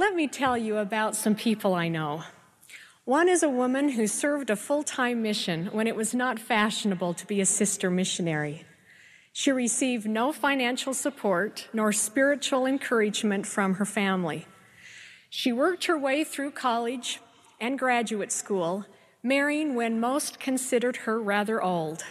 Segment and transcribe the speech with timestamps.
[0.00, 2.22] Let me tell you about some people I know.
[3.04, 7.12] One is a woman who served a full time mission when it was not fashionable
[7.12, 8.64] to be a sister missionary.
[9.34, 14.46] She received no financial support nor spiritual encouragement from her family.
[15.28, 17.20] She worked her way through college
[17.60, 18.86] and graduate school,
[19.22, 22.04] marrying when most considered her rather old.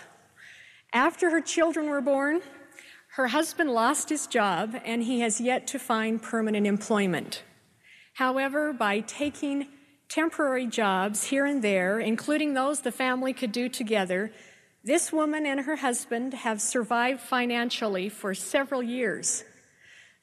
[0.94, 2.42] After her children were born,
[3.14, 7.42] her husband lost his job and he has yet to find permanent employment.
[8.20, 9.70] However, by taking
[10.10, 14.34] temporary jobs here and there, including those the family could do together,
[14.84, 19.46] this woman and her husband have survived financially for several years.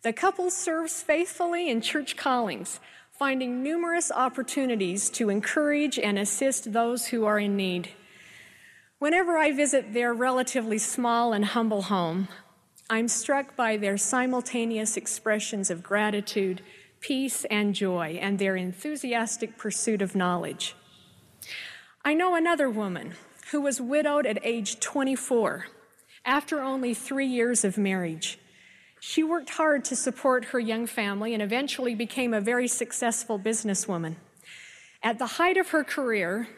[0.03, 2.80] The couple serves faithfully in church callings,
[3.12, 7.88] finding numerous opportunities to encourage and assist those who are in need.
[8.98, 12.28] Whenever I visit their relatively small and humble home,
[12.91, 16.60] I'm struck by their simultaneous expressions of gratitude
[17.07, 20.75] peace, and joy, and their enthusiastic pursuit of knowledge.
[22.05, 23.15] I know another woman
[23.53, 25.67] who was widowed at age 24
[26.25, 28.41] after only three years of marriage.
[28.99, 34.17] She worked hard to support her young family and eventually became a very successful businesswoman.
[35.01, 36.49] At the height of her career,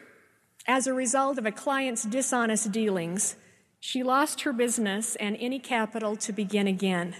[0.67, 3.35] as a result of a client's dishonest dealings,
[3.79, 7.13] she lost her business and any capital to begin again.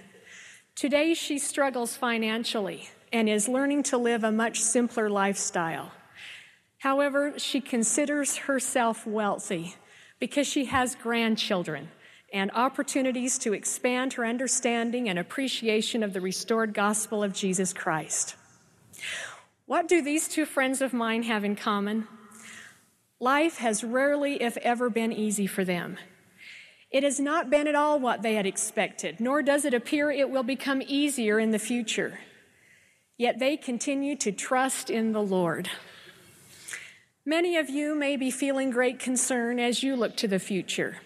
[0.73, 5.91] Today, she struggles financially and is learning to live a much simpler lifestyle.
[6.79, 9.75] However, she considers herself wealthy
[10.19, 11.89] because she has grandchildren
[12.31, 18.35] and opportunities to expand her understanding and appreciation of the restored gospel of Jesus Christ.
[19.65, 22.07] What do these two friends of mine have in common?
[23.19, 25.97] Life has rarely, if ever, been easy for them.
[26.91, 30.29] It has not been at all what they had expected, nor does it appear it
[30.29, 32.19] will become easier in the future
[33.19, 35.69] yet they continue to trust in the Lord.
[37.25, 41.01] Many of you may be feeling great concern as you look to the future.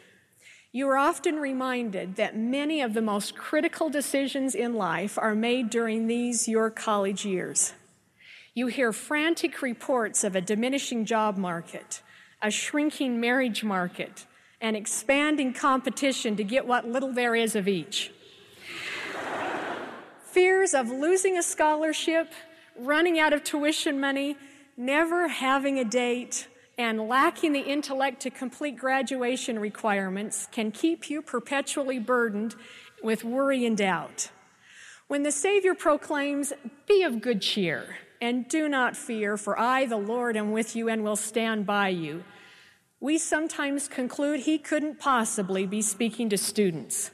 [0.72, 5.72] You are often reminded that many of the most critical decisions in life are made
[5.72, 7.74] during these your college years.
[8.53, 12.03] You hear frantic reports of a diminishing job market,
[12.44, 14.28] a shrinking marriage market,
[14.62, 18.12] and expanding competition to get what little there is of each
[20.33, 22.31] fears of losing a scholarship,
[22.75, 24.35] running out of tuition money,
[24.75, 31.21] never having a date, and lacking the intellect to complete graduation requirements can keep you
[31.21, 32.55] perpetually burdened
[33.03, 34.31] with worry and doubt.
[35.07, 36.51] When the Savior proclaims,
[36.88, 40.89] Be of good cheer, and do not fear, for I, the Lord, am with you
[40.89, 42.23] and will stand by you,
[43.00, 47.11] we sometimes conclude he couldn't possibly be speaking to students.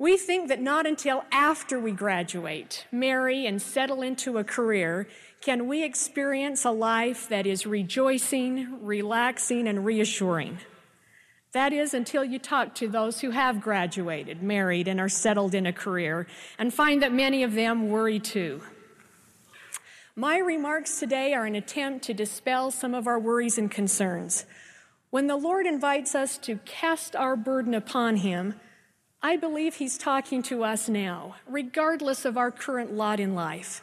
[0.00, 5.06] We think that not until after we graduate, marry, and settle into a career
[5.42, 10.56] can we experience a life that is rejoicing, relaxing, and reassuring.
[11.52, 15.66] That is until you talk to those who have graduated, married, and are settled in
[15.66, 16.26] a career
[16.58, 18.62] and find that many of them worry too.
[20.16, 24.46] My remarks today are an attempt to dispel some of our worries and concerns.
[25.10, 28.54] When the Lord invites us to cast our burden upon Him,
[29.22, 33.82] I believe he's talking to us now, regardless of our current lot in life.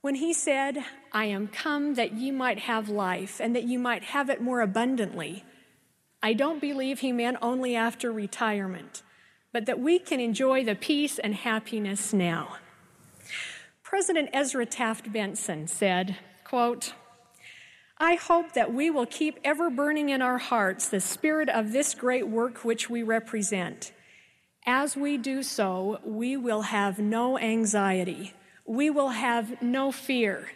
[0.00, 0.82] When he said,
[1.12, 4.62] I am come that ye might have life and that you might have it more
[4.62, 5.44] abundantly,
[6.22, 9.02] I don't believe he meant only after retirement,
[9.52, 12.56] but that we can enjoy the peace and happiness now.
[13.82, 16.94] President Ezra Taft Benson said, quote,
[17.98, 21.94] I hope that we will keep ever burning in our hearts the spirit of this
[21.94, 23.92] great work which we represent
[24.66, 28.34] as we do so, we will have no anxiety.
[28.66, 30.48] We will have no fear.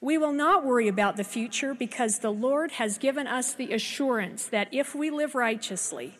[0.00, 4.46] We will not worry about the future because the Lord has given us the assurance
[4.46, 6.18] that if we live righteously,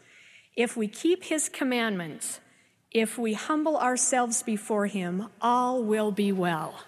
[0.56, 2.40] if we keep His commandments,
[2.90, 6.84] if we humble ourselves before Him, all will be well.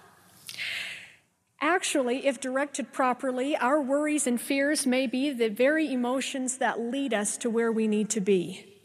[1.61, 7.13] Actually, if directed properly, our worries and fears may be the very emotions that lead
[7.13, 8.78] us to where we need to be.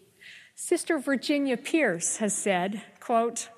[0.56, 3.50] Sister Virginia Pearce has said, quote,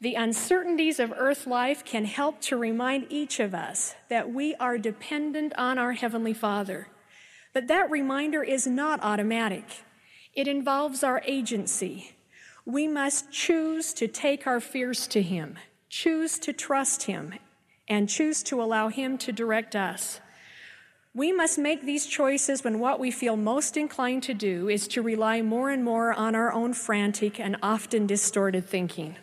[0.00, 4.78] The uncertainties of earth life can help to remind each of us that we are
[4.78, 6.86] dependent on our Heavenly Father.
[7.52, 9.82] But that reminder is not automatic,
[10.32, 12.12] it involves our agency.
[12.64, 17.34] We must choose to take our fears to Him, choose to trust Him,
[17.88, 20.20] and choose to allow Him to direct us.
[21.12, 25.02] We must make these choices when what we feel most inclined to do is to
[25.02, 29.16] rely more and more on our own frantic and often distorted thinking.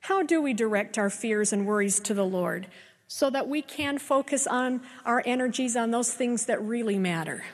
[0.00, 2.68] How do we direct our fears and worries to the Lord
[3.06, 7.44] so that we can focus on our energies on those things that really matter?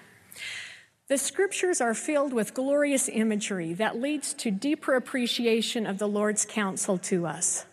[1.09, 6.45] The scriptures are filled with glorious imagery that leads to deeper appreciation of the Lord's
[6.45, 7.67] counsel to us.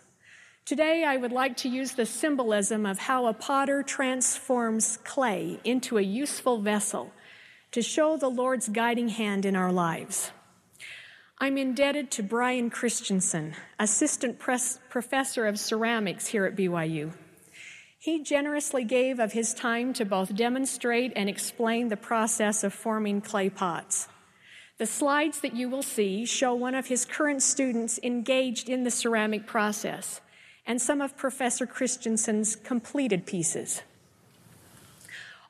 [0.65, 5.97] Today, I would like to use the symbolism of how a potter transforms clay into
[5.97, 7.11] a useful vessel
[7.71, 10.31] to show the Lord's guiding hand in our lives.
[11.39, 17.13] I'm indebted to Brian Christensen, assistant professor of ceramics here at BYU.
[17.97, 23.21] He generously gave of his time to both demonstrate and explain the process of forming
[23.21, 24.07] clay pots.
[24.77, 28.91] The slides that you will see show one of his current students engaged in the
[28.91, 30.21] ceramic process
[30.65, 33.81] and some of Professor Christensen's completed pieces.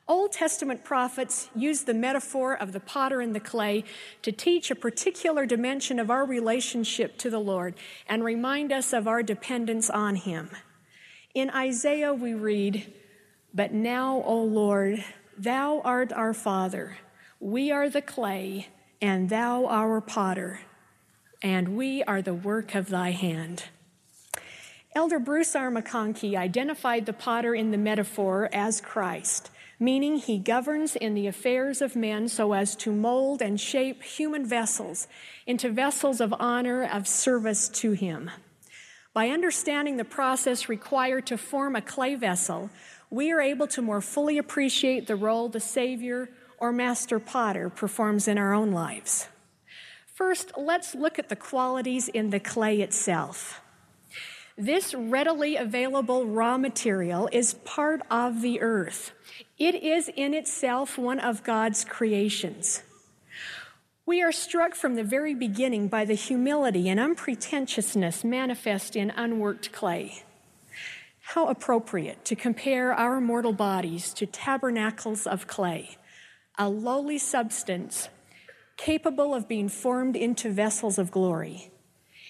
[0.08, 3.84] Old Testament prophets use the metaphor of the potter and the clay
[4.22, 7.74] to teach a particular dimension of our relationship to the Lord
[8.08, 10.50] and remind us of our dependence on Him.
[11.34, 12.92] In Isaiah, we read,
[13.54, 15.04] But now, O Lord,
[15.38, 16.98] thou art our Father.
[17.38, 18.68] We are the clay,
[19.00, 20.60] and thou our potter,
[21.40, 23.64] and we are the work of thy hand.
[24.94, 25.70] Elder Bruce R.
[25.70, 29.50] McConkie identified the potter in the metaphor as Christ
[29.82, 34.46] meaning he governs in the affairs of men so as to mold and shape human
[34.46, 35.08] vessels
[35.44, 38.30] into vessels of honor, of service to him.
[39.12, 42.70] By understanding the process required to form a clay vessel,
[43.10, 48.28] we are able to more fully appreciate the role the Savior or Master Potter performs
[48.28, 49.26] in our own lives.
[50.14, 53.60] First, let's look at the qualities in the clay itself.
[54.58, 59.12] This readily available raw material is part of the earth.
[59.58, 62.82] It is in itself one of God's creations.
[64.04, 69.72] We are struck from the very beginning by the humility and unpretentiousness manifest in unworked
[69.72, 70.22] clay.
[71.22, 75.96] How appropriate to compare our mortal bodies to tabernacles of clay,
[76.58, 78.10] a lowly substance
[78.76, 81.71] capable of being formed into vessels of glory.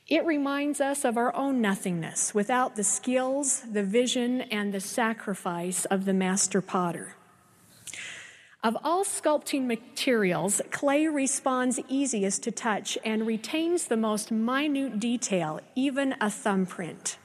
[0.09, 5.85] It reminds us of our own nothingness without the skills, the vision, and the sacrifice
[5.87, 7.15] of the master potter.
[8.65, 15.61] Of all sculpting materials, clay responds easiest to touch and retains the most minute detail,
[15.75, 17.19] even a thumbprint.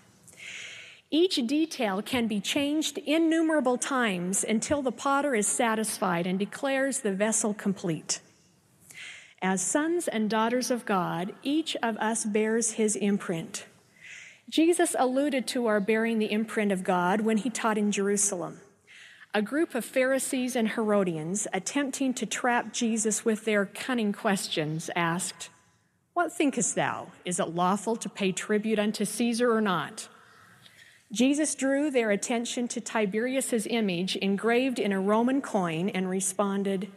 [1.09, 7.13] Each detail can be changed innumerable times until the potter is satisfied and declares the
[7.13, 8.19] vessel complete.
[9.41, 13.65] As sons and daughters of God, each of us bears his imprint.
[14.49, 18.61] Jesus alluded to our bearing the imprint of God when he taught in Jerusalem
[19.37, 25.49] a group of Pharisees and Herodians, attempting to trap Jesus with their cunning questions, asked,
[26.13, 27.11] What thinkest thou?
[27.23, 30.07] Is it lawful to pay tribute unto Caesar or not?
[31.11, 36.91] Jesus drew their attention to Tiberius's image engraved in a Roman coin and responded,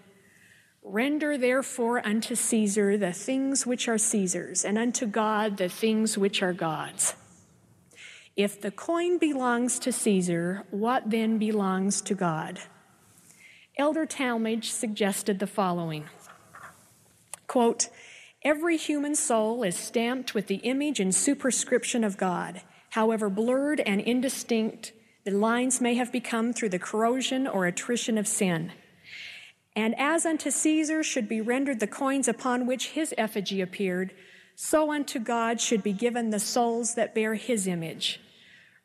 [0.83, 6.43] Render therefore unto Caesar the things which are Caesar's, and unto God the things which
[6.43, 7.15] are God's.
[8.37, 12.61] If the coin belongs to Caesar, what then belongs to God?
[13.77, 16.07] Elder Talmage suggested the following
[17.47, 17.89] quote,
[18.43, 22.63] Every human soul is stamped with the image and superscription of God.
[22.91, 24.93] However blurred and indistinct
[25.25, 28.73] the lines may have become through the corrosion or attrition of sin.
[29.81, 34.13] And as unto Caesar should be rendered the coins upon which his effigy appeared,
[34.55, 38.21] so unto God should be given the souls that bear his image.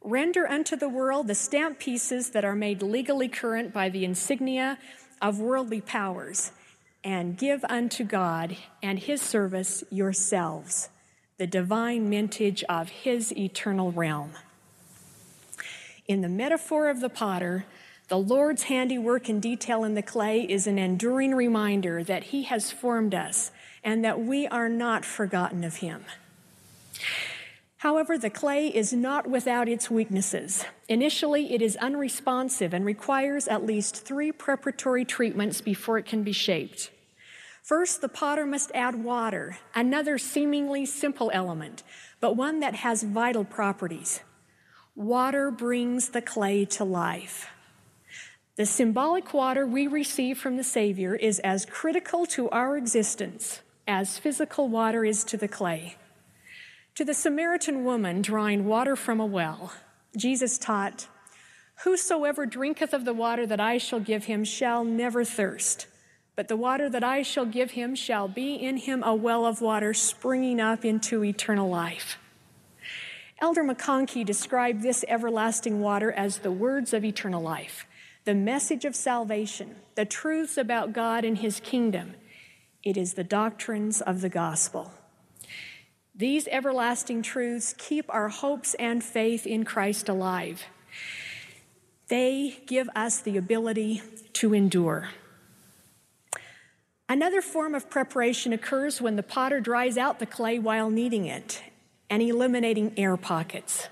[0.02, 4.78] Render unto the world the stamp pieces that are made legally current by the insignia
[5.22, 6.54] of worldly powers,
[7.04, 10.88] and give unto God and his service yourselves,
[11.38, 14.32] the divine mintage of his eternal realm.
[16.08, 17.66] In the metaphor of the potter,
[18.08, 22.72] the Lord's handiwork and detail in the clay is an enduring reminder that he has
[22.72, 23.52] formed us
[23.84, 26.06] and that we are not forgotten of him.
[27.78, 30.66] However, the clay is not without its weaknesses.
[30.88, 36.32] Initially, it is unresponsive and requires at least three preparatory treatments before it can be
[36.32, 36.90] shaped.
[37.62, 41.84] First, the potter must add water, another seemingly simple element,
[42.20, 44.22] but one that has vital properties.
[44.96, 47.50] Water brings the clay to life.
[48.58, 54.18] The symbolic water we receive from the Savior is as critical to our existence as
[54.18, 55.98] physical water is to the clay.
[56.96, 59.74] To the Samaritan woman drawing water from a well,
[60.16, 61.08] Jesus taught,
[61.84, 65.88] Whosoever drinketh of the water that I shall give him shall never thirst.
[66.38, 69.60] But the water that I shall give him shall be in him a well of
[69.60, 72.18] water springing up into eternal life.
[73.42, 77.86] Elder McConkie described this everlasting water as the words of eternal life,
[78.26, 82.16] the message of salvation, the truths about God and his kingdom.
[82.84, 84.92] It is the doctrines of the gospel.
[86.16, 90.64] These everlasting truths keep our hopes and faith in Christ alive.
[92.08, 94.02] They give us the ability
[94.34, 95.10] to endure.
[97.08, 101.62] Another form of preparation occurs when the potter dries out the clay while kneading it
[102.10, 103.88] and eliminating air pockets.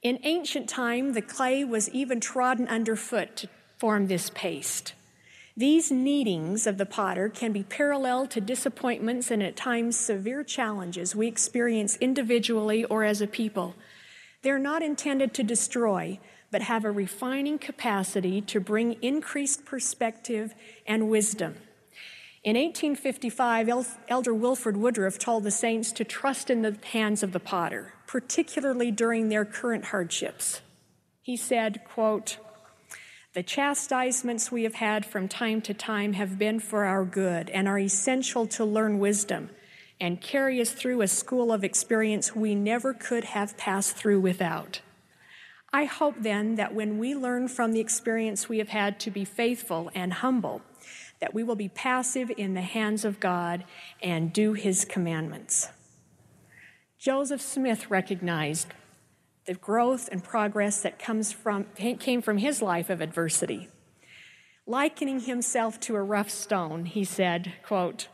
[0.00, 4.94] In ancient time, the clay was even trodden underfoot to form this paste.
[5.56, 11.16] These kneadings of the potter can be parallel to disappointments and at times severe challenges
[11.16, 13.74] we experience individually or as a people.
[14.42, 16.20] They're not intended to destroy,
[16.52, 20.54] but have a refining capacity to bring increased perspective
[20.86, 21.56] and wisdom.
[22.44, 23.68] In 1855,
[24.08, 28.92] Elder Wilford Woodruff told the saints to trust in the hands of the potter, particularly
[28.92, 30.60] during their current hardships.
[31.20, 32.38] He said, quote,
[33.38, 37.68] the chastisements we have had from time to time have been for our good and
[37.68, 39.48] are essential to learn wisdom
[40.00, 44.80] and carry us through a school of experience we never could have passed through without.
[45.72, 49.24] I hope then that when we learn from the experience we have had to be
[49.24, 50.60] faithful and humble,
[51.20, 53.62] that we will be passive in the hands of God
[54.02, 55.68] and do his commandments.
[56.98, 58.74] Joseph Smith recognized
[59.48, 63.70] the growth and progress that comes from, came from his life of adversity.
[64.66, 68.08] Likening himself to a rough stone, he said, quote,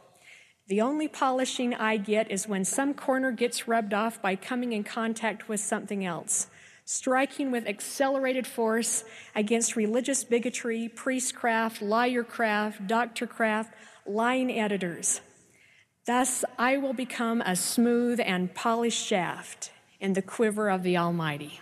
[0.69, 4.85] the only polishing I get is when some corner gets rubbed off by coming in
[4.85, 6.47] contact with something else
[6.87, 13.71] striking with accelerated force against religious bigotry, priestcraft, lawyercraft, doctorcraft,
[14.07, 15.23] lying editors.
[16.07, 19.71] Thus, I will become a smooth and polished shaft
[20.01, 21.61] in the quiver of the Almighty.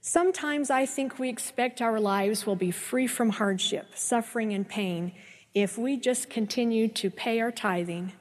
[0.00, 5.12] Sometimes I think we expect our lives will be free from hardship, suffering, and pain
[5.54, 8.12] if we just continue to pay our tithing,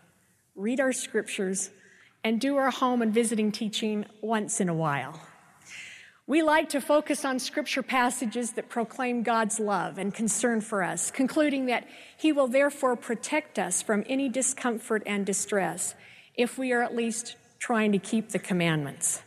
[0.55, 1.71] read our scriptures,
[2.23, 5.19] and do our home and visiting teaching once in a while.
[6.25, 11.11] We like to focus on scripture passages that proclaim God's love and concern for us,
[11.11, 15.95] concluding that He will therefore protect us from any discomfort and distress
[16.35, 19.21] if we are at least trying to keep the commandments.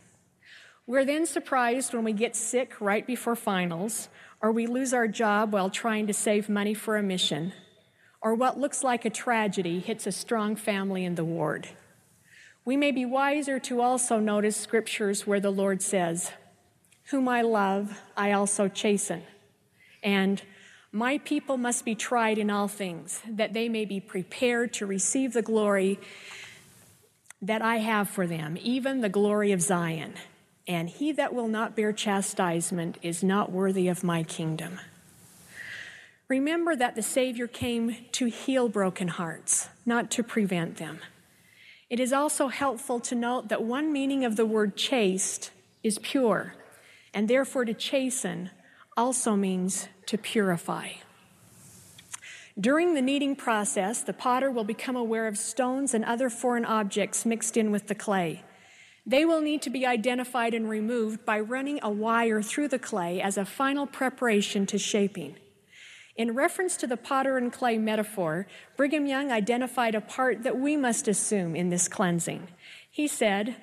[0.86, 4.10] We're then surprised when we get sick right before finals,
[4.42, 7.54] or we lose our job while trying to save money for a mission,
[8.20, 11.70] or what looks like a tragedy hits a strong family in the ward.
[12.62, 16.30] We may be wiser to also notice scriptures where the Lord says,
[17.04, 19.22] Whom I love, I also chasten.
[20.02, 20.42] And
[20.92, 25.32] my people must be tried in all things, that they may be prepared to receive
[25.32, 25.98] the glory
[27.42, 30.14] that I have for them, even the glory of Zion.
[30.66, 34.80] And he that will not bear chastisement is not worthy of my kingdom.
[36.28, 40.98] Remember that the Savior came to heal broken hearts, not to prevent them.
[41.88, 45.52] It is also helpful to note that one meaning of the word chaste
[45.84, 46.54] is pure,
[47.14, 48.50] and therefore to chasten
[48.96, 50.88] also means to purify.
[52.58, 57.26] During the kneading process, the potter will become aware of stones and other foreign objects
[57.26, 58.44] mixed in with the clay.
[59.04, 63.20] They will need to be identified and removed by running a wire through the clay
[63.20, 65.36] as a final preparation to shaping.
[66.16, 70.78] In reference to the potter and clay metaphor, Brigham Young identified a part that we
[70.78, 72.48] must assume in this cleansing.
[72.90, 73.56] He said,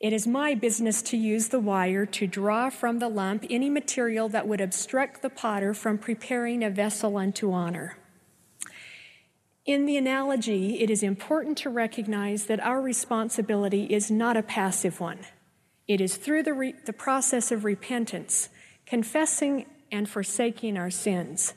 [0.00, 4.30] It is my business to use the wire to draw from the lump any material
[4.30, 7.98] that would obstruct the potter from preparing a vessel unto honor.
[9.66, 15.00] In the analogy, it is important to recognize that our responsibility is not a passive
[15.00, 15.18] one.
[15.88, 18.48] It is through the, re- the process of repentance,
[18.86, 21.54] confessing and forsaking our sins,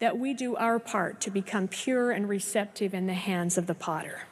[0.00, 3.74] that we do our part to become pure and receptive in the hands of the
[3.74, 4.24] potter.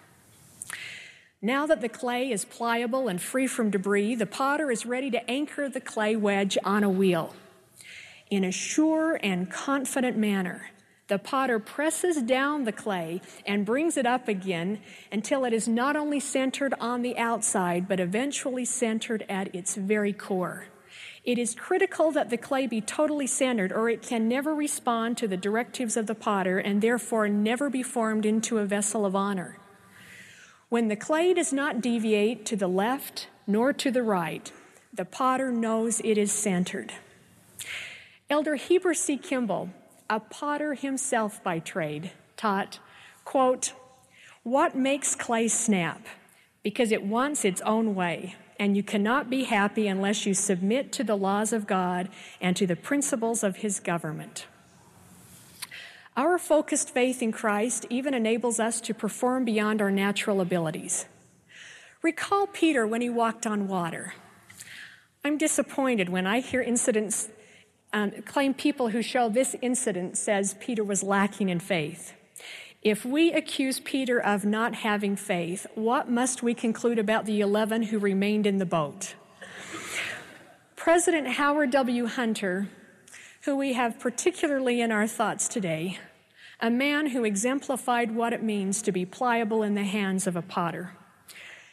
[1.40, 5.31] Now that the clay is pliable and free from debris, the potter is ready to
[5.31, 7.35] anchor the clay wedge on a wheel.
[8.31, 10.71] In a sure and confident manner,
[11.07, 14.81] The potter presses down the clay and brings it up again
[15.13, 20.15] until it is not only centered on the outside, but eventually centered at its very
[20.15, 20.67] core.
[21.23, 25.29] It is critical that the clay be totally centered, or it can never respond to
[25.29, 29.59] the directives of the potter and therefore never be formed into a vessel of honor.
[30.71, 34.51] When the clay does not deviate to the left nor to the right,
[34.93, 36.93] the potter knows it is centered.
[38.31, 39.19] Elder Heber C.
[39.19, 39.69] Kimball
[40.09, 42.79] a potter himself by trade, taught,
[43.25, 43.73] quote,
[44.43, 46.07] What makes clay snap?
[46.63, 51.05] Because it wants its own way, and you cannot be happy unless you submit to
[51.05, 52.09] the laws of God
[52.41, 54.47] and to the principles of His government.
[56.17, 61.07] Our focused faith in Christ even enables us to perform beyond our natural abilities.
[62.03, 64.15] Recall Peter when he walked on water.
[65.25, 67.31] I'm disappointed when I hear incidents
[67.95, 72.13] um, claim people who show this incident says Peter was lacking in faith.
[72.83, 77.85] If we accuse Peter of not having faith, what must we conclude about the 11
[77.85, 79.15] who remained in the boat?
[80.75, 82.07] President Howard W.
[82.07, 82.69] Hunter,
[83.43, 85.99] who we have particularly in our thoughts today,
[86.61, 90.43] a man who exemplified what it means to be pliable in the hands of a
[90.43, 90.93] potter,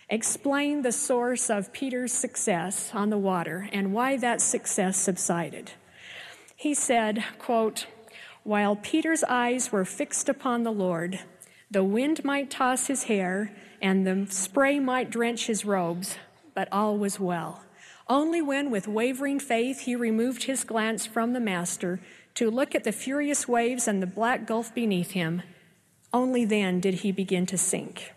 [0.07, 5.71] explained the source of Peter's success on the water and why that success subsided.
[6.61, 7.87] He said, quote,
[8.43, 11.19] While Peter's eyes were fixed upon the Lord,
[11.71, 13.51] the wind might toss his hair
[13.81, 16.19] and the spray might drench his robes,
[16.53, 17.63] but all was well.
[18.07, 21.99] Only when, with wavering faith, he removed his glance from the Master
[22.35, 25.41] to look at the furious waves and the black gulf beneath him,
[26.13, 28.13] only then did he begin to sink.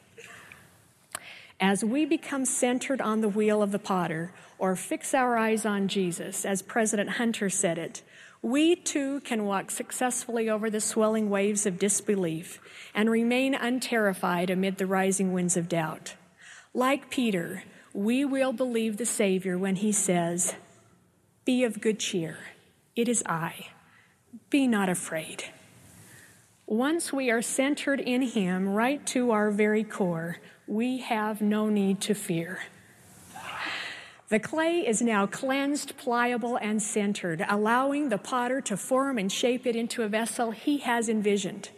[1.59, 5.89] As we become centered on the wheel of the potter or fix our eyes on
[5.89, 8.03] Jesus, as President Hunter said it,
[8.45, 12.61] we too can walk successfully over the swelling waves of disbelief
[12.95, 16.15] and remain unterrified amid the rising winds of doubt.
[16.75, 17.63] Like Peter,
[17.95, 20.57] we will believe the Savior when he says,
[21.47, 22.37] Be of good cheer.
[22.95, 23.69] It is I.
[24.51, 25.45] Be not afraid.
[26.67, 31.99] Once we are centered in Him right to our very core, we have no need
[32.03, 32.59] to fear.
[34.35, 39.65] The clay is now cleansed, pliable, and centered, allowing the potter to form and shape
[39.65, 41.69] it into a vessel he has envisioned.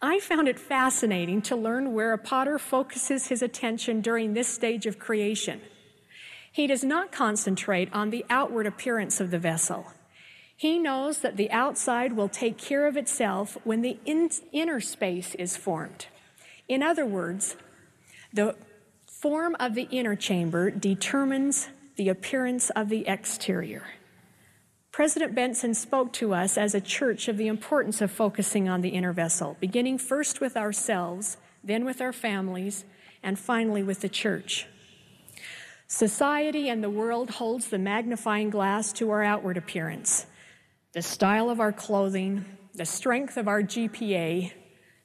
[0.00, 4.86] I found it fascinating to learn where a potter focuses his attention during this stage
[4.86, 5.60] of creation.
[6.52, 9.92] He does not concentrate on the outward appearance of the vessel.
[10.56, 15.34] He knows that the outside will take care of itself when the in- inner space
[15.34, 16.06] is formed.
[16.68, 17.56] In other words,
[18.32, 18.54] the
[19.22, 23.84] form of the inner chamber determines the appearance of the exterior.
[24.90, 28.88] President Benson spoke to us as a church of the importance of focusing on the
[28.88, 32.84] inner vessel, beginning first with ourselves, then with our families,
[33.22, 34.66] and finally with the church.
[35.86, 40.26] Society and the world holds the magnifying glass to our outward appearance,
[40.94, 44.50] the style of our clothing, the strength of our GPA,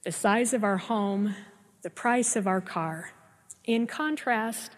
[0.03, 1.35] the size of our home,
[1.83, 3.11] the price of our car.
[3.67, 4.71] In contrast,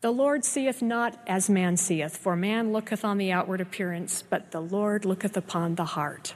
[0.00, 4.52] the Lord seeth not as man seeth, for man looketh on the outward appearance, but
[4.52, 6.34] the Lord looketh upon the heart.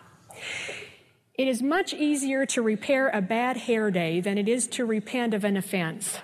[1.35, 5.33] It is much easier to repair a bad hair day than it is to repent
[5.33, 6.19] of an offense.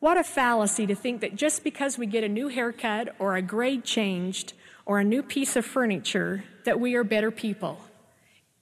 [0.00, 3.42] What a fallacy to think that just because we get a new haircut or a
[3.42, 4.52] grade changed
[4.84, 7.80] or a new piece of furniture that we are better people.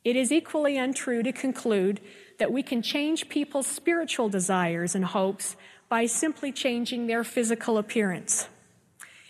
[0.04, 2.00] It is equally untrue to conclude
[2.38, 5.56] that we can change people's spiritual desires and hopes
[5.92, 8.48] by simply changing their physical appearance.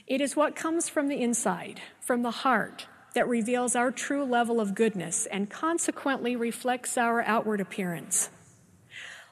[0.07, 4.61] It is what comes from the inside, from the heart, that reveals our true level
[4.61, 8.31] of goodness and consequently reflects our outward appearance.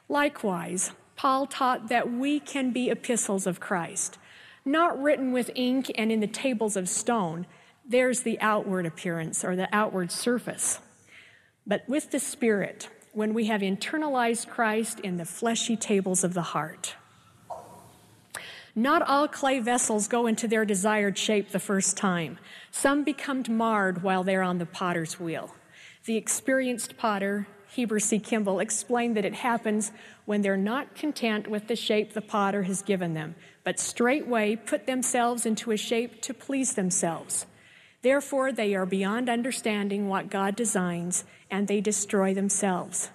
[0.09, 4.17] Likewise, Paul taught that we can be epistles of Christ,
[4.65, 7.47] not written with ink and in the tables of stone.
[7.87, 10.79] There's the outward appearance or the outward surface.
[11.65, 16.41] But with the Spirit, when we have internalized Christ in the fleshy tables of the
[16.41, 16.95] heart.
[18.75, 22.39] Not all clay vessels go into their desired shape the first time.
[22.71, 25.53] Some become marred while they're on the potter's wheel.
[26.05, 28.17] The experienced potter, Heber C.
[28.17, 29.91] Kimball, explained that it happens
[30.25, 34.87] when they're not content with the shape the potter has given them, but straightway put
[34.87, 37.45] themselves into a shape to please themselves.
[38.01, 43.09] Therefore, they are beyond understanding what God designs and they destroy themselves.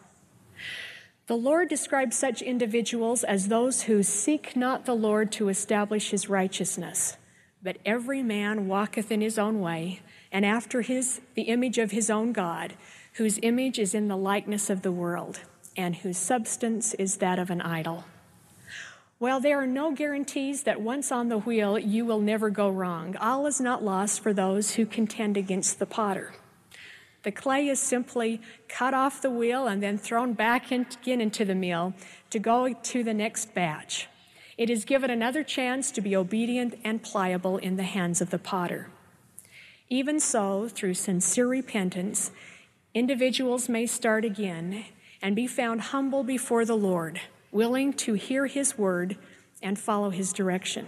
[1.27, 6.29] The Lord describes such individuals as those who seek not the Lord to establish his
[6.29, 7.17] righteousness,
[7.61, 12.11] but every man walketh in his own way, and after his the image of his
[12.11, 12.75] own God,
[13.15, 15.41] whose image is in the likeness of the world,
[15.77, 18.05] and whose substance is that of an idol.
[19.19, 23.17] While there are no guarantees that once on the wheel you will never go wrong,
[23.17, 26.35] all is not lost for those who contend against the potter.
[27.27, 31.45] The clay is simply cut off the wheel and then thrown back in, again into
[31.45, 31.93] the mill
[32.31, 34.07] to go to the next batch.
[34.57, 38.39] It is given another chance to be obedient and pliable in the hands of the
[38.39, 38.91] potter.
[39.89, 42.31] Even so, through sincere repentance,
[42.95, 44.85] individuals may start again
[45.21, 49.17] and be found humble before the Lord, willing to hear his word
[49.61, 50.87] and follow his direction.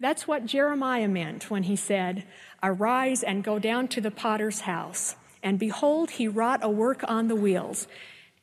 [0.00, 2.24] That's what Jeremiah meant when he said,
[2.62, 5.16] Arise and go down to the potter's house.
[5.42, 7.86] And behold, he wrought a work on the wheels,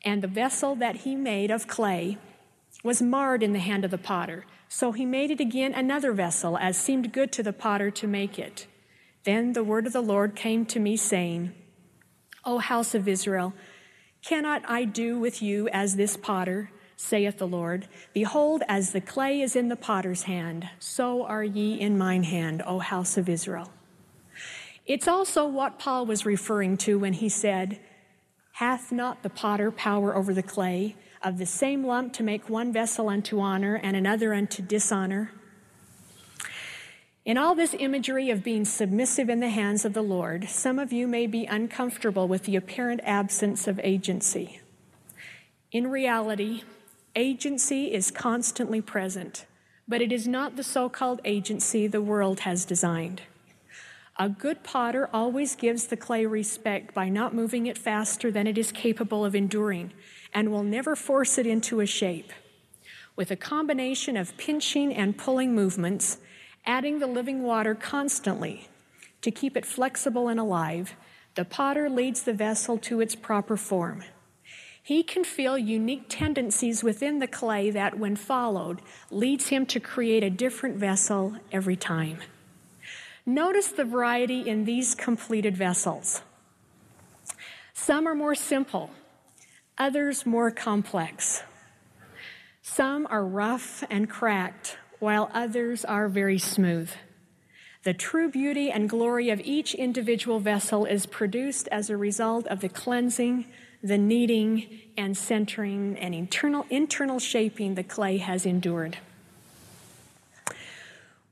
[0.05, 2.17] and the vessel that he made of clay
[2.83, 4.45] was marred in the hand of the potter.
[4.69, 8.39] So he made it again another vessel, as seemed good to the potter to make
[8.39, 8.67] it.
[9.23, 11.53] Then the word of the Lord came to me, saying,
[12.45, 13.53] O house of Israel,
[14.23, 16.71] cannot I do with you as this potter?
[17.01, 17.87] Saith the Lord.
[18.13, 22.61] Behold, as the clay is in the potter's hand, so are ye in mine hand,
[22.65, 23.71] O house of Israel.
[24.85, 27.79] It's also what Paul was referring to when he said,
[28.53, 32.73] Hath not the potter power over the clay, of the same lump to make one
[32.73, 35.31] vessel unto honor and another unto dishonor?
[37.23, 40.91] In all this imagery of being submissive in the hands of the Lord, some of
[40.91, 44.59] you may be uncomfortable with the apparent absence of agency.
[45.71, 46.63] In reality,
[47.15, 49.45] agency is constantly present,
[49.87, 53.21] but it is not the so called agency the world has designed.
[54.17, 58.57] A good potter always gives the clay respect by not moving it faster than it
[58.57, 59.91] is capable of enduring
[60.33, 62.31] and will never force it into a shape.
[63.15, 66.19] With a combination of pinching and pulling movements,
[66.65, 68.69] adding the living water constantly
[69.21, 70.95] to keep it flexible and alive,
[71.35, 74.03] the potter leads the vessel to its proper form.
[74.83, 80.23] He can feel unique tendencies within the clay that, when followed, leads him to create
[80.23, 82.17] a different vessel every time.
[83.25, 86.23] Notice the variety in these completed vessels.
[87.73, 88.89] Some are more simple,
[89.77, 91.43] others more complex.
[92.63, 96.89] Some are rough and cracked, while others are very smooth.
[97.83, 102.59] The true beauty and glory of each individual vessel is produced as a result of
[102.59, 103.45] the cleansing,
[103.83, 108.97] the kneading, and centering and internal, internal shaping the clay has endured.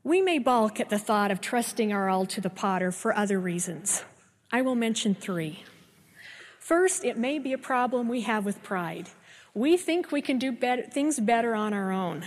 [0.04, 3.40] We may balk at the thought of trusting our all to the potter for other
[3.40, 4.04] reasons.
[4.52, 5.64] I will mention three.
[6.60, 9.10] First, it may be a problem we have with pride.
[9.54, 12.26] We think we can do better, things better on our own.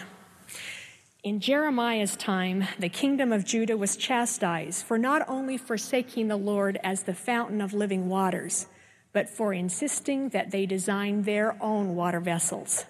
[1.25, 6.79] In Jeremiah's time, the kingdom of Judah was chastised for not only forsaking the Lord
[6.83, 8.67] as the fountain of living waters,
[9.13, 12.85] but for insisting that they design their own water vessels.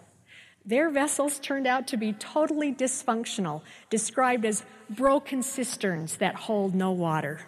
[0.65, 6.93] Their vessels turned out to be totally dysfunctional, described as broken cisterns that hold no
[6.93, 7.41] water.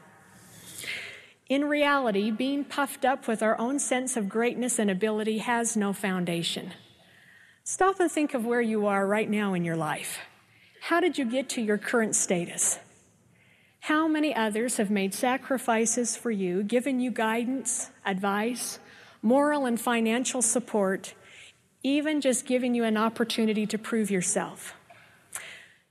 [1.48, 5.92] In reality, being puffed up with our own sense of greatness and ability has no
[5.92, 6.72] foundation.
[7.62, 10.18] Stop and think of where you are right now in your life.
[10.80, 12.78] How did you get to your current status?
[13.84, 18.78] How many others have made sacrifices for you, given you guidance, advice,
[19.20, 21.12] moral and financial support,
[21.82, 24.72] even just giving you an opportunity to prove yourself.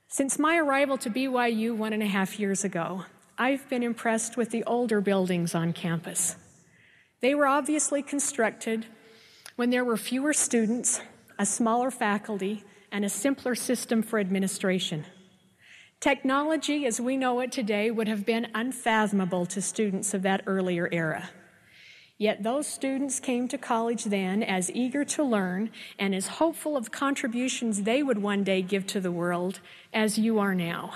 [0.08, 3.06] Since my arrival to BYU one and a half years ago,
[3.38, 6.36] I've been impressed with the older buildings on campus.
[7.22, 8.88] They were obviously constructed
[9.56, 11.00] when there were fewer students,
[11.38, 15.06] a smaller faculty, and a simpler system for administration.
[16.04, 20.90] Technology as we know it today would have been unfathomable to students of that earlier
[20.92, 21.30] era.
[22.18, 26.92] Yet those students came to college then as eager to learn and as hopeful of
[26.92, 29.62] contributions they would one day give to the world
[29.94, 30.94] as you are now.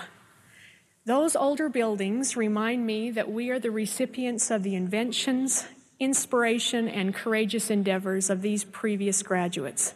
[1.06, 5.68] Those older buildings remind me that we are the recipients of the inventions,
[5.98, 9.94] inspiration, and courageous endeavors of these previous graduates.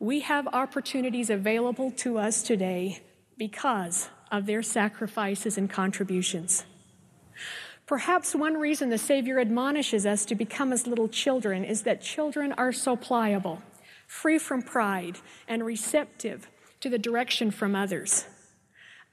[0.00, 2.98] We have opportunities available to us today
[3.38, 6.64] because of their sacrifices and contributions.
[7.86, 12.52] Perhaps one reason the Savior admonishes us to become as little children is that children
[12.52, 13.60] are so pliable,
[14.06, 16.48] free from pride, and receptive
[16.80, 18.26] to the direction from others.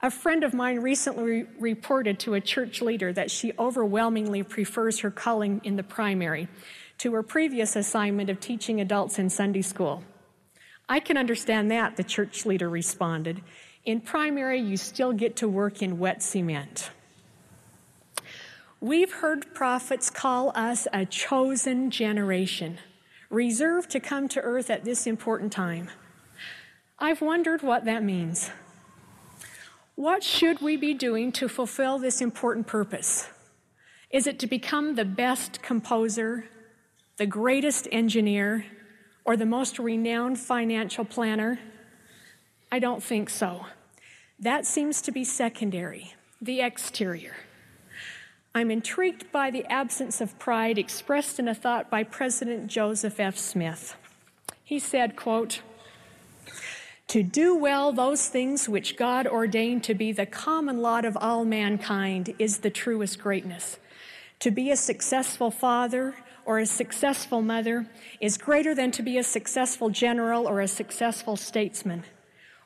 [0.02, 5.00] A friend of mine recently re- reported to a church leader that she overwhelmingly prefers
[5.00, 6.48] her calling in the primary
[6.98, 10.04] to her previous assignment of teaching adults in Sunday school.
[10.90, 13.42] I can understand that, the church leader responded.
[13.84, 16.92] In primary, you still get to work in wet cement.
[18.80, 22.78] We've heard prophets call us a chosen generation,
[23.30, 25.90] reserved to come to earth at this important time.
[27.00, 28.52] I've wondered what that means.
[29.96, 33.28] What should we be doing to fulfill this important purpose?
[34.12, 36.46] Is it to become the best composer,
[37.18, 38.66] the greatest engineer,
[39.26, 41.60] or the most renowned financial planner?
[42.72, 43.66] I don't think so.
[44.40, 47.36] That seems to be secondary, the exterior.
[48.56, 53.38] I'm intrigued by the absence of pride expressed in a thought by President Joseph F.
[53.38, 53.96] Smith.
[54.64, 55.62] He said, quote,
[57.08, 61.44] to do well those things which God ordained to be the common lot of all
[61.44, 63.78] mankind is the truest greatness.
[64.40, 67.86] To be a successful father or a successful mother
[68.22, 72.06] is greater than to be a successful general or a successful statesman.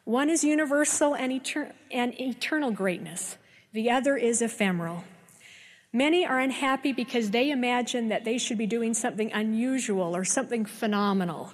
[0.05, 3.37] One is universal and, etern- and eternal greatness,
[3.73, 5.03] the other is ephemeral.
[5.91, 10.63] Many are unhappy because they imagine that they should be doing something unusual or something
[10.65, 11.53] phenomenal.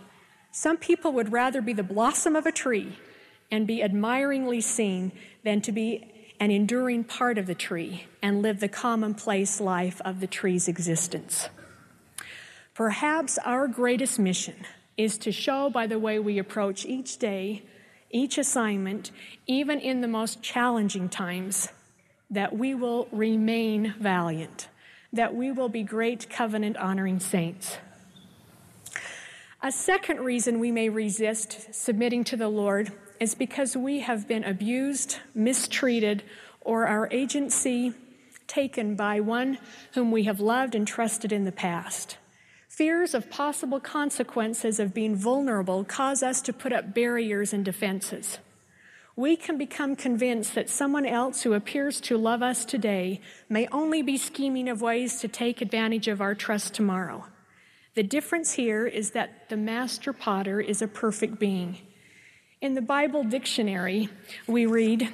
[0.52, 2.98] Some people would rather be the blossom of a tree
[3.50, 5.12] and be admiringly seen
[5.44, 10.20] than to be an enduring part of the tree and live the commonplace life of
[10.20, 11.50] the tree's existence.
[12.74, 14.66] Perhaps our greatest mission
[14.98, 17.64] is to show by the way we approach each day,
[18.12, 19.12] each assignment,
[19.48, 21.70] even in the most challenging times,
[22.30, 24.70] that we will remain valiant,
[25.12, 27.78] that we will be great covenant honoring saints.
[29.62, 34.44] A second reason we may resist submitting to the Lord is because we have been
[34.44, 36.24] abused, mistreated,
[36.62, 37.94] or our agency
[38.48, 39.60] taken by one
[39.94, 42.18] whom we have loved and trusted in the past.
[42.82, 48.40] Fears of possible consequences of being vulnerable cause us to put up barriers and defenses
[49.16, 54.02] we can become convinced that someone else who appears to love us today may only
[54.02, 57.26] be scheming of ways to take advantage of our trust tomorrow.
[57.94, 61.78] The difference here is that the master potter is a perfect being.
[62.62, 64.10] In the Bible dictionary,
[64.48, 65.14] we read,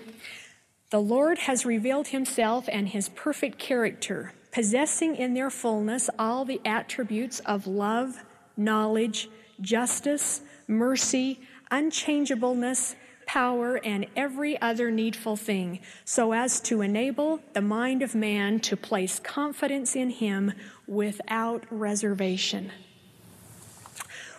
[0.92, 6.60] The Lord has revealed himself and his perfect character, possessing in their fullness all the
[6.66, 8.26] attributes of love,
[8.58, 9.30] knowledge,
[9.62, 11.40] justice, mercy,
[11.70, 12.96] unchangeableness,
[13.28, 18.76] power, and every other needful thing, so as to enable the mind of man to
[18.76, 20.52] place confidence in him
[20.88, 22.72] without reservation.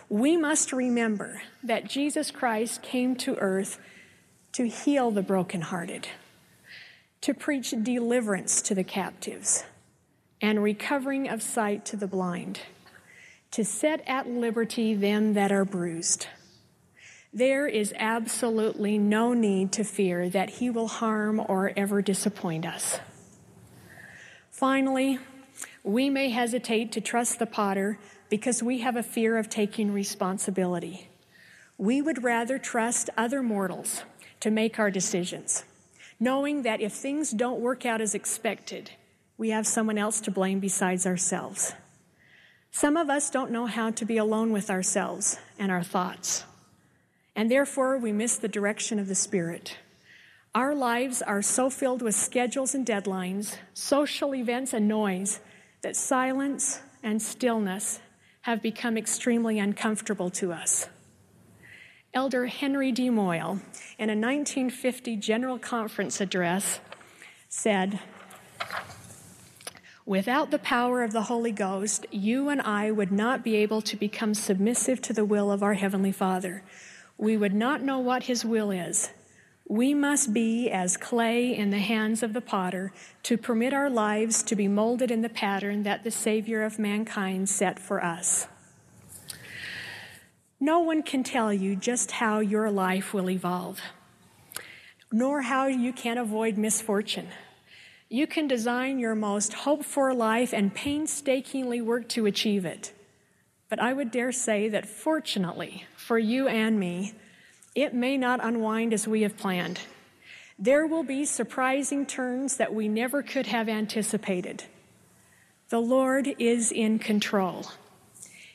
[0.09, 3.79] We must remember that Jesus Christ came to earth
[4.51, 6.09] to heal the brokenhearted,
[7.21, 9.63] to preach deliverance to the captives,
[10.41, 12.61] and recovering of sight to the blind,
[13.51, 16.27] to set at liberty them that are bruised
[17.33, 22.99] there is absolutely no need to fear that he will harm or ever disappoint us.
[24.49, 25.19] Finally,
[25.83, 27.99] we may hesitate to trust the potter
[28.29, 31.07] because we have a fear of taking responsibility.
[31.77, 34.03] We would rather trust other mortals
[34.39, 35.63] to make our decisions,
[36.19, 38.91] knowing that if things don't work out as expected,
[39.39, 41.73] we have someone else to blame besides ourselves.
[42.69, 46.45] Some of us don't know how to be alone with ourselves and our thoughts
[47.39, 49.77] and therefore we miss the direction of the Spirit.
[50.53, 55.39] Our lives are so filled with schedules and deadlines, social events and noise,
[55.81, 58.01] that silence and stillness
[58.41, 60.89] have become extremely uncomfortable to us.
[62.13, 63.09] Elder Henry D.
[63.09, 63.61] Moyle,
[63.97, 66.81] in a 1950 General Conference address,
[67.47, 68.01] said,
[70.09, 73.95] Without the power of the Holy Ghost, you and I would not be able to
[73.95, 76.63] become submissive to the will of our Heavenly Father
[77.15, 79.11] we would not know what His will is.
[79.67, 82.91] We must be as clay in the hands of the potter
[83.21, 87.47] to permit our lives to be molded in the pattern that the Savior of mankind
[87.47, 88.47] set for us.
[90.59, 93.79] No one can tell you just how your life will evolve,
[95.11, 97.27] nor how you can avoid misfortune.
[98.11, 102.91] You can design your most hoped for life and painstakingly work to achieve it.
[103.69, 107.13] But I would dare say that fortunately for you and me,
[107.75, 109.81] it may not unwind as we have planned.
[110.57, 114.63] There will be surprising turns that we never could have anticipated.
[115.69, 117.67] The Lord is in control.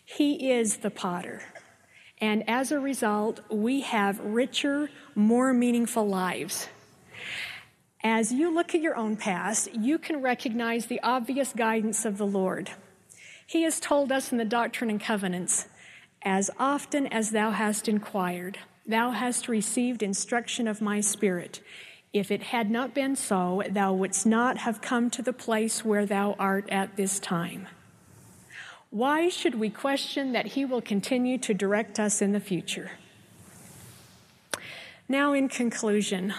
[0.05, 1.43] He is the potter.
[2.21, 6.69] And as a result, we have richer, more meaningful lives.
[8.07, 12.27] As you look at your own past, you can recognize the obvious guidance of the
[12.27, 12.71] Lord.
[13.47, 15.69] He has told us in the Doctrine and Covenants,
[16.21, 21.63] as often as thou hast inquired, thou hast received instruction of my Spirit.
[22.13, 26.05] If it had not been so, thou wouldst not have come to the place where
[26.05, 27.69] thou art at this time.
[28.91, 32.93] Why should we question that He will continue to direct us in the future?
[35.09, 36.35] Now, in conclusion,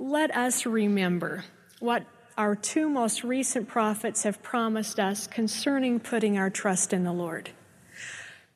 [0.00, 1.44] let us remember
[1.78, 2.06] what
[2.38, 7.50] our two most recent prophets have promised us concerning putting our trust in the Lord.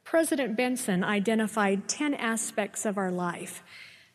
[0.05, 3.63] President Benson identified 10 aspects of our life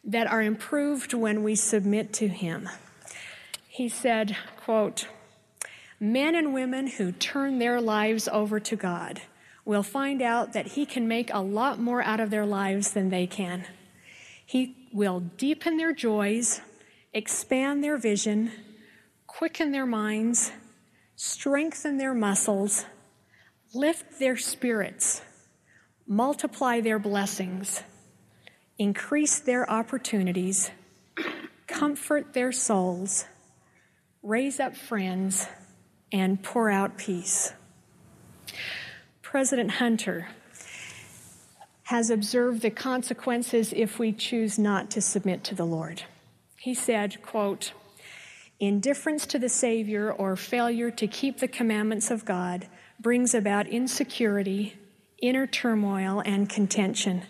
[0.04, 2.68] that are improved when we submit to him.
[3.68, 5.08] He said, quote,
[6.00, 9.22] Men and women who turn their lives over to God
[9.66, 13.10] will find out that he can make a lot more out of their lives than
[13.10, 13.66] they can.
[14.44, 16.62] He will deepen their joys,
[17.14, 18.52] expand their vision,
[19.28, 20.52] quicken their minds,
[21.16, 22.86] strengthen their muscles,
[23.74, 25.22] lift their spirits,
[26.08, 27.84] multiply their blessings,
[28.78, 30.72] increase their opportunities,
[31.68, 33.26] comfort their souls,
[34.24, 35.48] raise up friends,
[36.12, 37.54] and pour out peace.
[39.22, 40.28] President Hunter
[41.84, 46.04] has observed the consequences if we choose not to submit to the Lord.
[46.60, 47.74] He said, quote,
[48.60, 52.68] Indifference to the Savior or failure to keep the commandments of God
[53.00, 54.76] brings about insecurity,
[55.22, 57.24] inner turmoil, and contention.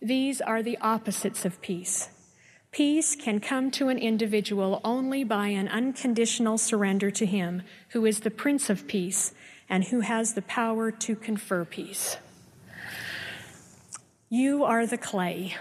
[0.00, 2.08] These are the opposites of peace.
[2.70, 8.20] Peace can come to an individual only by an unconditional surrender to Him, who is
[8.20, 9.34] the Prince of Peace
[9.68, 12.16] and who has the power to confer peace.
[14.30, 15.56] You are the clay,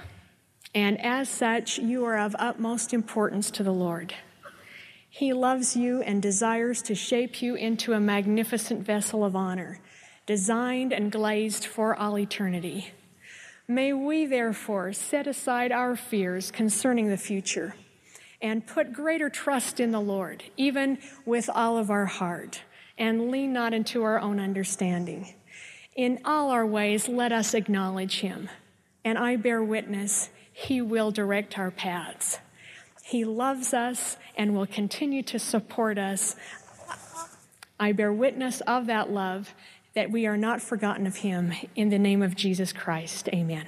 [0.73, 4.13] and as such, you are of utmost importance to the Lord.
[5.09, 9.79] He loves you and desires to shape you into a magnificent vessel of honor,
[10.25, 12.91] designed and glazed for all eternity.
[13.67, 17.75] May we therefore set aside our fears concerning the future
[18.41, 22.61] and put greater trust in the Lord, even with all of our heart,
[22.97, 25.35] and lean not into our own understanding.
[25.95, 28.49] In all our ways, let us acknowledge Him,
[29.03, 32.39] and I bear witness, He will direct our paths.
[33.03, 36.35] He loves us and will continue to support us.
[37.79, 39.53] I bear witness of that love
[39.95, 41.51] that we are not forgotten of him.
[41.75, 43.65] In the name of Jesus Christ, amen.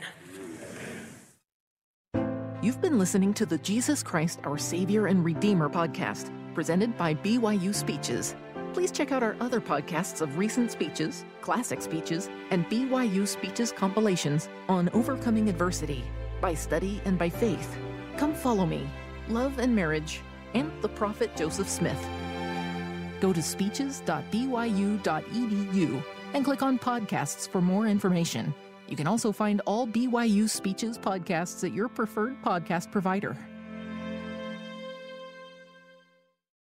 [2.62, 7.76] You've been listening to the Jesus Christ, Our Savior and Redeemer podcast, presented by BYU
[7.76, 8.36] Speeches.
[8.72, 14.48] Please check out our other podcasts of recent speeches, classic speeches, and BYU speeches compilations
[14.70, 16.04] on overcoming adversity
[16.44, 17.76] by study and by faith.
[18.18, 18.88] Come follow me
[19.30, 20.22] love and marriage,
[20.54, 22.08] and the prophet Joseph Smith.
[23.22, 26.04] Go to speeches.byu.edu
[26.34, 28.54] and click on podcasts for more information.
[28.90, 33.38] You can also find all BYU Speeches podcasts at your preferred podcast provider.